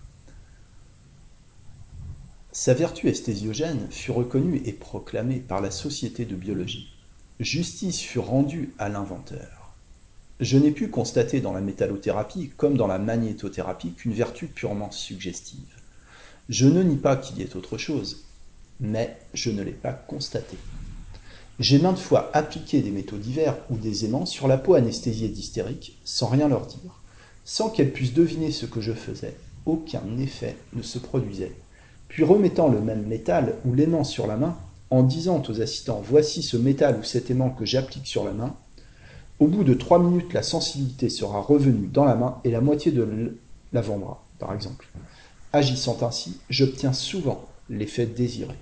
[2.51, 6.89] Sa vertu esthésiogène fut reconnue et proclamée par la Société de biologie.
[7.39, 9.75] Justice fut rendue à l'inventeur.
[10.39, 15.75] Je n'ai pu constater dans la métallothérapie, comme dans la magnétothérapie, qu'une vertu purement suggestive.
[16.49, 18.24] Je ne nie pas qu'il y ait autre chose,
[18.79, 20.57] mais je ne l'ai pas constaté.
[21.59, 25.97] J'ai maintes fois appliqué des métaux divers ou des aimants sur la peau anesthésiée d'hystériques
[26.03, 27.01] sans rien leur dire.
[27.45, 29.35] Sans qu'elles puissent deviner ce que je faisais,
[29.65, 31.53] aucun effet ne se produisait.
[32.09, 34.57] Puis remettant le même métal ou l'aimant sur la main,
[34.89, 38.55] en disant aux assistants Voici ce métal ou cet aimant que j'applique sur la main,
[39.39, 42.91] au bout de trois minutes, la sensibilité sera revenue dans la main et la moitié
[42.91, 43.37] de
[43.73, 44.87] l'avant-bras, par exemple.
[45.51, 48.55] Agissant ainsi, j'obtiens souvent l'effet désiré.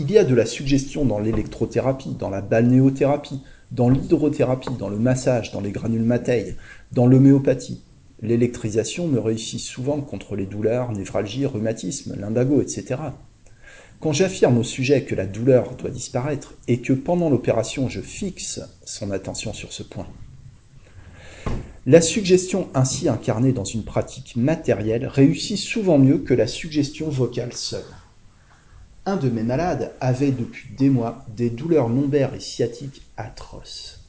[0.00, 4.98] Il y a de la suggestion dans l'électrothérapie, dans la balnéothérapie, dans l'hydrothérapie, dans le
[4.98, 6.10] massage, dans les granules
[6.92, 7.82] dans l'homéopathie.
[8.22, 12.96] L'électrisation me réussit souvent contre les douleurs, névralgie, rhumatisme, lumbago, etc.
[14.00, 18.62] Quand j'affirme au sujet que la douleur doit disparaître et que pendant l'opération je fixe
[18.86, 20.06] son attention sur ce point,
[21.84, 27.52] la suggestion ainsi incarnée dans une pratique matérielle réussit souvent mieux que la suggestion vocale
[27.52, 27.84] seule.
[29.06, 34.00] Un de mes malades avait depuis des mois des douleurs lombaires et sciatiques atroces.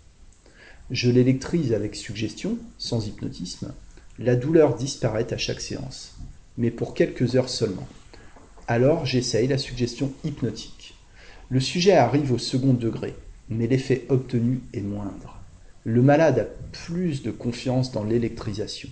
[0.90, 3.74] Je l'électrise avec suggestion, sans hypnotisme.
[4.20, 6.18] La douleur disparaît à chaque séance,
[6.58, 7.88] mais pour quelques heures seulement.
[8.68, 10.96] Alors j'essaye la suggestion hypnotique.
[11.50, 13.16] Le sujet arrive au second degré,
[13.48, 15.40] mais l'effet obtenu est moindre.
[15.86, 18.90] Le malade a plus de confiance dans l'électrisation.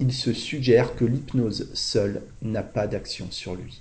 [0.00, 3.80] Il se suggère que l'hypnose seule n'a pas d'action sur lui.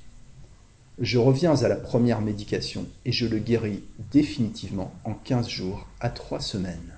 [0.99, 6.09] Je reviens à la première médication et je le guéris définitivement en 15 jours à
[6.09, 6.93] 3 semaines.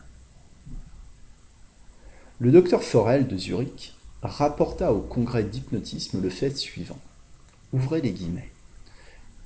[2.40, 7.00] Le docteur Forel de Zurich rapporta au congrès d'hypnotisme le fait suivant.
[7.74, 8.52] Ouvrez les guillemets.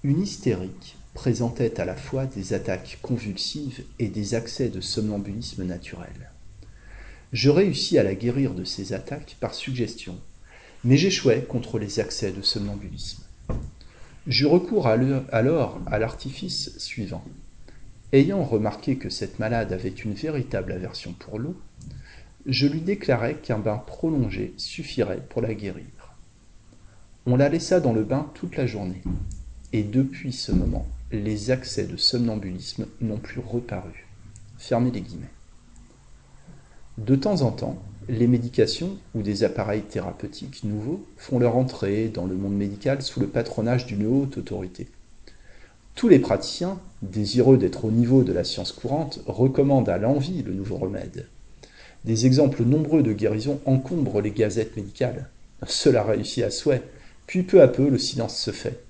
[0.03, 6.29] Une hystérique présentait à la fois des attaques convulsives et des accès de somnambulisme naturel.
[7.31, 10.19] Je réussis à la guérir de ces attaques par suggestion,
[10.83, 13.23] mais j'échouais contre les accès de somnambulisme.
[14.27, 17.23] Je recours alors à l'artifice suivant.
[18.13, 21.59] Ayant remarqué que cette malade avait une véritable aversion pour l'eau,
[22.45, 25.85] je lui déclarai qu'un bain prolongé suffirait pour la guérir.
[27.25, 29.01] On la laissa dans le bain toute la journée,
[29.73, 34.07] et depuis ce moment, les accès de somnambulisme n'ont plus reparu.
[34.57, 35.31] Fermez les guillemets.
[36.97, 42.25] De temps en temps, les médications ou des appareils thérapeutiques nouveaux font leur entrée dans
[42.25, 44.87] le monde médical sous le patronage d'une haute autorité.
[45.95, 50.53] Tous les praticiens, désireux d'être au niveau de la science courante, recommandent à l'envie le
[50.53, 51.27] nouveau remède.
[52.03, 55.29] Des exemples nombreux de guérison encombrent les gazettes médicales.
[55.65, 56.83] Cela réussit à souhait,
[57.27, 58.83] puis peu à peu, le silence se fait.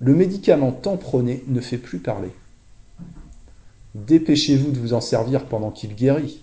[0.00, 0.98] Le médicament tant
[1.46, 2.30] ne fait plus parler.
[3.94, 6.42] Dépêchez-vous de vous en servir pendant qu'il guérit.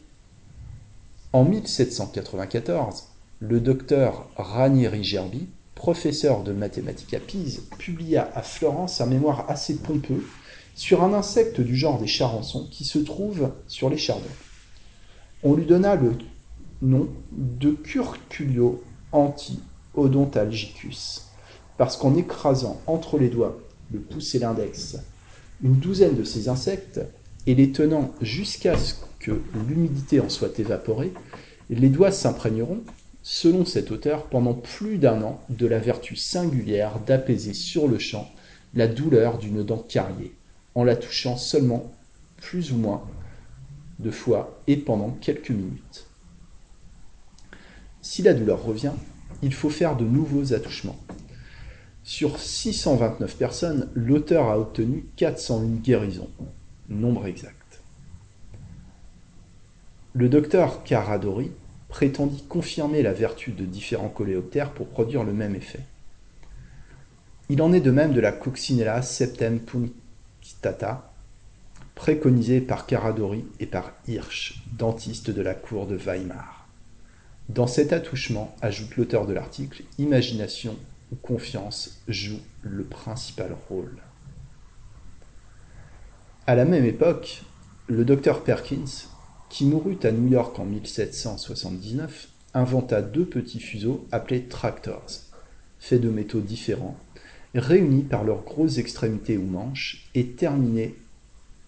[1.31, 3.03] En 1794,
[3.39, 9.75] le docteur Ranieri Gerbi, professeur de mathématiques à Pise, publia à Florence un mémoire assez
[9.75, 10.25] pompeux
[10.73, 14.23] sur un insecte du genre des charançons qui se trouve sur les chardons.
[15.43, 16.13] On lui donna le
[16.81, 21.27] nom de Curculio anti-odontalgicus
[21.77, 23.59] parce qu'en écrasant entre les doigts,
[23.93, 24.97] le pouce et l'index,
[25.61, 27.01] une douzaine de ces insectes,
[27.45, 31.13] et les tenant jusqu'à ce que l'humidité en soit évaporée,
[31.69, 32.82] les doigts s'imprégneront,
[33.21, 38.29] selon cet auteur, pendant plus d'un an de la vertu singulière d'apaiser sur le champ
[38.73, 40.34] la douleur d'une dent carriée,
[40.75, 41.91] en la touchant seulement
[42.38, 43.03] plus ou moins
[43.99, 46.08] de fois et pendant quelques minutes.
[48.01, 48.93] Si la douleur revient,
[49.41, 50.97] il faut faire de nouveaux attouchements.
[52.03, 56.29] Sur 629 personnes, l'auteur a obtenu 401 guérisons,
[56.88, 57.59] nombre exact.
[60.19, 61.49] Le docteur Caradori
[61.88, 65.86] prétendit confirmer la vertu de différents coléoptères pour produire le même effet.
[67.47, 71.13] Il en est de même de la Coccinella septem punctata,
[71.95, 76.67] préconisée par Caradori et par Hirsch, dentiste de la cour de Weimar.
[77.47, 80.75] Dans cet attouchement, ajoute l'auteur de l'article, imagination
[81.13, 83.95] où confiance joue le principal rôle.
[86.45, 87.43] À la même époque,
[87.88, 89.07] le docteur Perkins,
[89.50, 95.10] qui mourut à New York en 1779, inventa deux petits fuseaux appelés tractors,
[95.80, 96.97] faits de métaux différents,
[97.56, 100.95] réunis par leurs grosses extrémités ou manches et terminés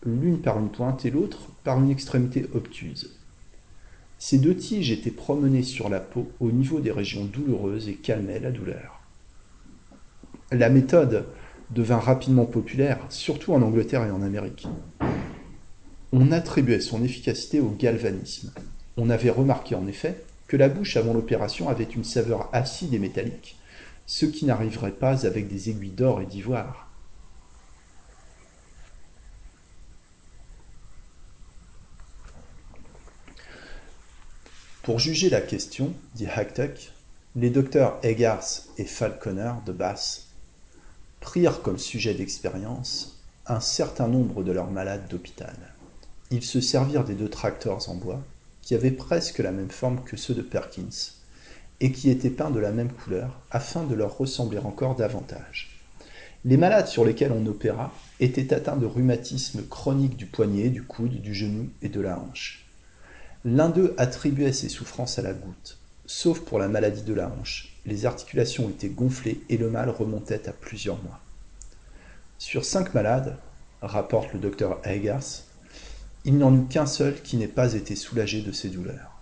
[0.05, 3.17] l'une par une pointe et l'autre par une extrémité obtuse.
[4.19, 8.39] Ces deux tiges étaient promenées sur la peau au niveau des régions douloureuses et calmaient
[8.39, 9.01] la douleur.
[10.51, 11.25] La méthode
[11.71, 14.67] devint rapidement populaire, surtout en Angleterre et en Amérique.
[16.13, 18.51] On attribuait son efficacité au galvanisme.
[18.97, 22.99] On avait remarqué en effet que la bouche avant l'opération avait une saveur acide et
[22.99, 23.57] métallique,
[24.05, 26.89] ce qui n'arriverait pas avec des aiguilles d'or et d'ivoire.
[34.83, 36.91] Pour juger la question, dit Hacktuck,
[37.37, 40.23] les docteurs Eggars et Falconer de Bath
[41.21, 45.70] prirent comme sujet d'expérience un certain nombre de leurs malades d'hôpital.
[46.31, 48.21] Ils se servirent des deux tracteurs en bois,
[48.61, 51.11] qui avaient presque la même forme que ceux de Perkins,
[51.81, 55.77] et qui étaient peints de la même couleur, afin de leur ressembler encore davantage.
[56.45, 61.21] Les malades sur lesquels on opéra étaient atteints de rhumatisme chronique du poignet, du coude,
[61.21, 62.65] du genou et de la hanche.
[63.43, 67.75] L'un d'eux attribuait ses souffrances à la goutte, sauf pour la maladie de la hanche.
[67.85, 71.19] Les articulations étaient gonflées et le mal remontait à plusieurs mois.
[72.37, 73.37] Sur cinq malades,
[73.81, 75.43] rapporte le docteur Eggers,
[76.23, 79.21] il n'y en eut qu'un seul qui n'ait pas été soulagé de ses douleurs.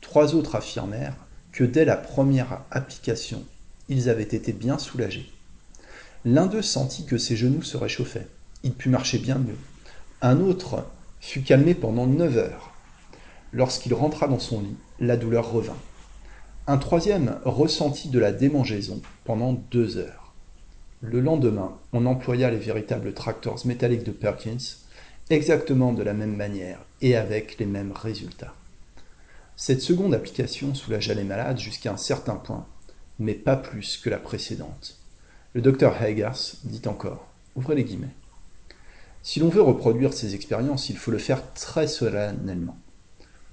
[0.00, 1.16] Trois autres affirmèrent
[1.52, 3.44] que dès la première application,
[3.88, 5.30] ils avaient été bien soulagés.
[6.24, 8.26] L'un d'eux sentit que ses genoux se réchauffaient.
[8.62, 9.58] Il put marcher bien mieux.
[10.22, 10.84] Un autre
[11.20, 12.72] fut calmé pendant neuf heures.
[13.52, 15.76] Lorsqu'il rentra dans son lit, la douleur revint.
[16.66, 20.32] Un troisième ressentit de la démangeaison pendant deux heures.
[21.02, 24.56] Le lendemain, on employa les véritables tracteurs métalliques de Perkins
[25.30, 28.54] exactement de la même manière et avec les mêmes résultats.
[29.56, 32.66] Cette seconde application soulagea les malades jusqu'à un certain point,
[33.18, 34.98] mais pas plus que la précédente.
[35.54, 38.14] Le docteur Haggars dit encore, ouvrez les guillemets.
[39.22, 42.76] Si l'on veut reproduire ces expériences, il faut le faire très solennellement.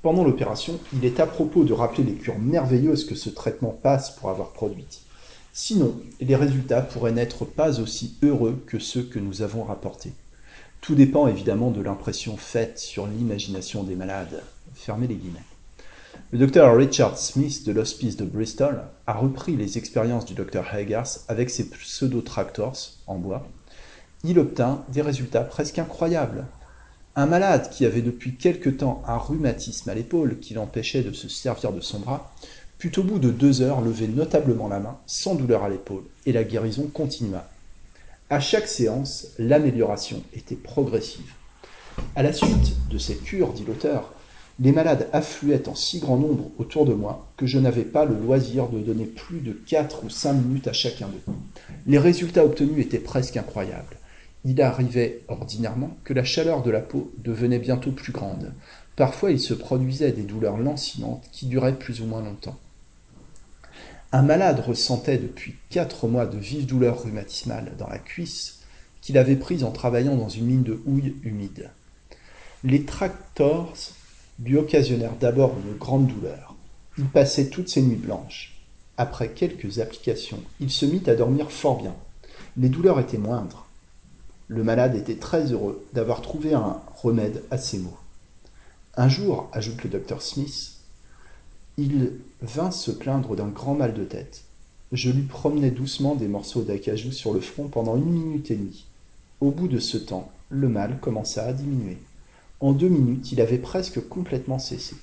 [0.02, 4.12] Pendant l'opération, il est à propos de rappeler les cures merveilleuses que ce traitement passe
[4.16, 5.02] pour avoir produites.
[5.54, 10.14] Sinon, les résultats pourraient n'être pas aussi heureux que ceux que nous avons rapportés.
[10.82, 14.42] Tout dépend évidemment de l'impression faite sur l'imagination des malades.
[14.74, 15.44] Fermez les guillemets.
[16.32, 21.20] Le docteur Richard Smith de l'hospice de Bristol a repris les expériences du docteur Haggars
[21.28, 23.48] avec ses pseudo-tractors en bois.
[24.24, 26.46] Il obtint des résultats presque incroyables.
[27.16, 31.30] Un malade qui avait depuis quelque temps un rhumatisme à l'épaule qui l'empêchait de se
[31.30, 32.34] servir de son bras,
[32.80, 36.32] put au bout de deux heures lever notablement la main, sans douleur à l'épaule, et
[36.32, 37.51] la guérison continua.
[38.32, 41.34] À chaque séance, l'amélioration était progressive.
[42.16, 44.14] À la suite de cette cure, dit l'auteur,
[44.60, 48.16] les malades affluaient en si grand nombre autour de moi que je n'avais pas le
[48.16, 51.34] loisir de donner plus de quatre ou cinq minutes à chacun d'eux.
[51.86, 53.98] Les résultats obtenus étaient presque incroyables
[54.44, 58.54] il arrivait ordinairement que la chaleur de la peau devenait bientôt plus grande.
[58.96, 62.58] Parfois il se produisait des douleurs lancinantes qui duraient plus ou moins longtemps.
[64.14, 68.60] Un malade ressentait depuis quatre mois de vives douleurs rhumatismales dans la cuisse
[69.02, 71.70] qu'il avait prises en travaillant dans une mine de houille humide.
[72.64, 73.74] Les tractors
[74.44, 76.56] lui occasionnèrent d'abord une grande douleur.
[76.98, 78.54] Il passait toutes ses nuits blanches.
[78.98, 81.96] Après quelques applications, il se mit à dormir fort bien.
[82.58, 83.66] Les douleurs étaient moindres.
[84.50, 87.98] Le malade était très heureux d'avoir trouvé un remède à ses maux.
[88.96, 90.74] Un jour, ajoute le docteur Smith,
[91.78, 92.12] il
[92.42, 94.44] vint se plaindre d'un grand mal de tête.
[94.92, 98.86] Je lui promenais doucement des morceaux d'acajou sur le front pendant une minute et demie.
[99.40, 101.98] Au bout de ce temps, le mal commença à diminuer.
[102.60, 104.96] En deux minutes, il avait presque complètement cessé.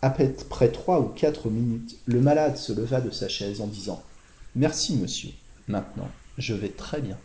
[0.00, 0.32] Après
[0.72, 4.02] trois ou quatre minutes, le malade se leva de sa chaise en disant
[4.56, 5.30] Merci, monsieur.
[5.68, 7.18] Maintenant, je vais très bien.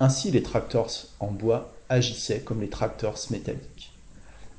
[0.00, 3.92] Ainsi les tracteurs en bois agissaient comme les tracteurs métalliques.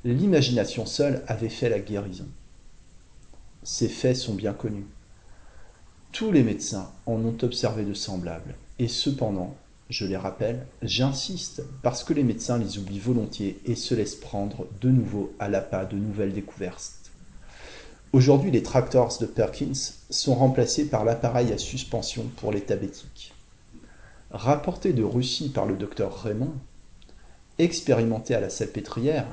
[0.05, 2.27] L'imagination seule avait fait la guérison.
[3.71, 4.87] Ces faits sont bien connus.
[6.11, 9.55] Tous les médecins en ont observé de semblables, et cependant,
[9.91, 14.65] je les rappelle, j'insiste, parce que les médecins les oublient volontiers et se laissent prendre
[14.81, 17.11] de nouveau à l'appât de nouvelles découvertes.
[18.11, 23.35] Aujourd'hui, les tractors de Perkins sont remplacés par l'appareil à suspension pour les tabétiques
[24.31, 26.53] rapporté de Russie par le docteur Raymond,
[27.57, 29.25] expérimenté à la salpêtrière,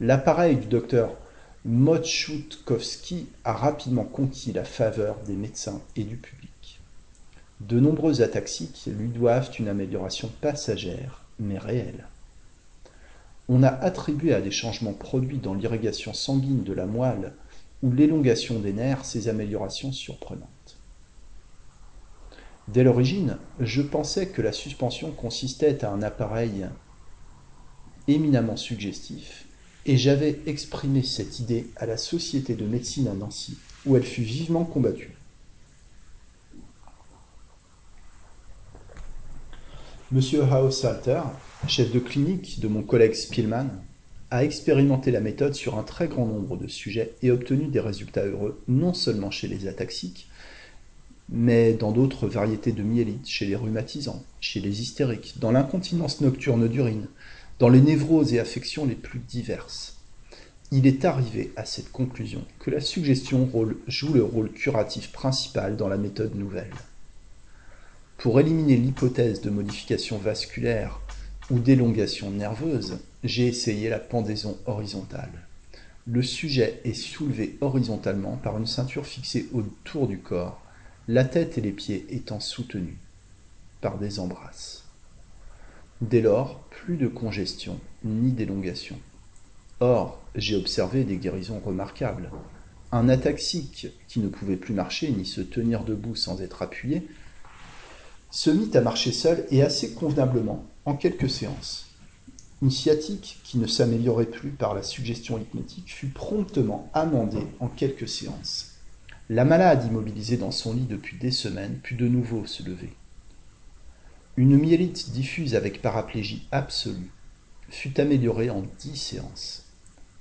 [0.00, 1.16] l'appareil du docteur
[1.64, 6.80] Motchutkovski a rapidement conquis la faveur des médecins et du public.
[7.60, 12.06] De nombreux ataxiques lui doivent une amélioration passagère, mais réelle.
[13.48, 17.32] On a attribué à des changements produits dans l'irrigation sanguine de la moelle
[17.82, 20.78] ou l'élongation des nerfs ces améliorations surprenantes.
[22.68, 26.66] Dès l'origine, je pensais que la suspension consistait à un appareil
[28.06, 29.47] éminemment suggestif,
[29.88, 34.22] et j'avais exprimé cette idée à la Société de médecine à Nancy, où elle fut
[34.22, 35.12] vivement combattue.
[40.12, 41.22] Monsieur Haushalter,
[41.68, 43.82] chef de clinique de mon collègue Spielmann,
[44.30, 48.26] a expérimenté la méthode sur un très grand nombre de sujets et obtenu des résultats
[48.26, 50.28] heureux non seulement chez les ataxiques,
[51.30, 56.68] mais dans d'autres variétés de myélite, chez les rhumatisants, chez les hystériques, dans l'incontinence nocturne
[56.68, 57.06] d'urine,
[57.58, 59.96] dans les névroses et affections les plus diverses.
[60.70, 63.50] Il est arrivé à cette conclusion que la suggestion
[63.86, 66.74] joue le rôle curatif principal dans la méthode nouvelle.
[68.18, 71.00] Pour éliminer l'hypothèse de modification vasculaire
[71.50, 75.32] ou d'élongation nerveuse, j'ai essayé la pendaison horizontale.
[76.06, 80.60] Le sujet est soulevé horizontalement par une ceinture fixée autour du corps,
[81.06, 82.96] la tête et les pieds étant soutenus
[83.80, 84.87] par des embrasses.
[86.00, 88.96] Dès lors, plus de congestion ni d'élongation.
[89.80, 92.30] Or, j'ai observé des guérisons remarquables.
[92.92, 97.06] Un ataxique, qui ne pouvait plus marcher ni se tenir debout sans être appuyé,
[98.30, 101.86] se mit à marcher seul et assez convenablement en quelques séances.
[102.62, 108.08] Une sciatique, qui ne s'améliorait plus par la suggestion hypnotique, fut promptement amendée en quelques
[108.08, 108.72] séances.
[109.28, 112.92] La malade, immobilisée dans son lit depuis des semaines, put de nouveau se lever.
[114.38, 117.10] Une myélite diffuse avec paraplégie absolue
[117.70, 119.66] fut améliorée en dix séances.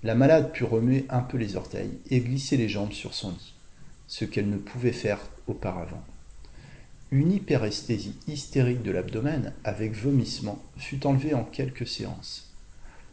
[0.01, 3.53] La malade put remuer un peu les orteils et glisser les jambes sur son lit,
[4.07, 6.03] ce qu'elle ne pouvait faire auparavant.
[7.11, 12.55] Une hyperesthésie hystérique de l'abdomen, avec vomissement, fut enlevée en quelques séances.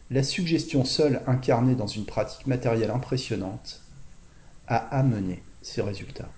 [0.09, 3.83] La suggestion seule incarnée dans une pratique matérielle impressionnante
[4.67, 6.31] a amené ces résultats.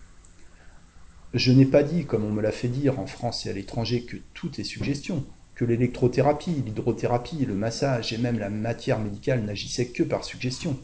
[1.37, 4.01] Je n'ai pas dit, comme on me l'a fait dire en France et à l'étranger,
[4.01, 5.23] que tout est suggestion,
[5.53, 10.79] que l'électrothérapie, l'hydrothérapie, le massage et même la matière médicale n'agissaient que par suggestion,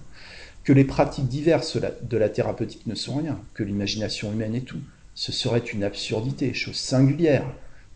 [0.63, 4.81] que les pratiques diverses de la thérapeutique ne sont rien, que l'imagination humaine est tout,
[5.15, 7.45] ce serait une absurdité, chose singulière.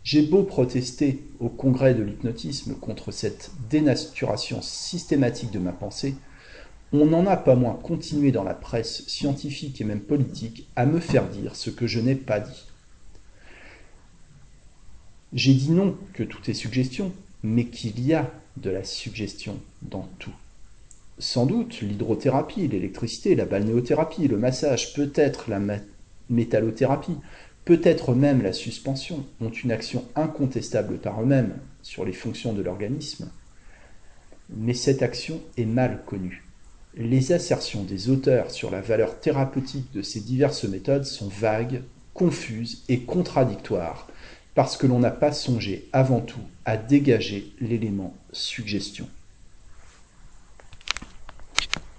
[0.02, 6.16] J'ai beau protester au congrès de l'hypnotisme contre cette dénaturation systématique de ma pensée,
[6.92, 11.00] on n'en a pas moins continué dans la presse scientifique et même politique à me
[11.00, 12.64] faire dire ce que je n'ai pas dit.
[15.34, 17.12] J'ai dit non que tout est suggestion,
[17.42, 20.34] mais qu'il y a de la suggestion dans tout.
[21.18, 25.60] Sans doute l'hydrothérapie, l'électricité, la balnéothérapie, le massage, peut-être la
[26.30, 27.16] métallothérapie,
[27.64, 33.30] peut-être même la suspension, ont une action incontestable par eux-mêmes sur les fonctions de l'organisme,
[34.48, 36.47] mais cette action est mal connue.
[37.00, 41.82] Les assertions des auteurs sur la valeur thérapeutique de ces diverses méthodes sont vagues,
[42.12, 44.08] confuses et contradictoires,
[44.56, 49.08] parce que l'on n'a pas songé avant tout à dégager l'élément suggestion.